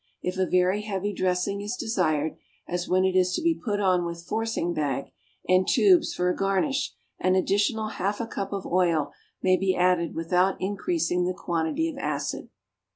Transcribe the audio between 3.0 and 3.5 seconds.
it is to